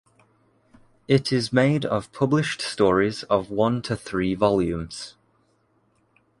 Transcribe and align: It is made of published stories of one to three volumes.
It 1.07 1.31
is 1.31 1.53
made 1.53 1.85
of 1.85 2.11
published 2.11 2.59
stories 2.59 3.21
of 3.25 3.51
one 3.51 3.83
to 3.83 3.95
three 3.95 4.33
volumes. 4.33 5.15